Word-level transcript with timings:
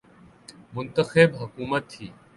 منتخب 0.75 1.29
حکومت 1.41 1.83
تھی۔ 1.91 2.07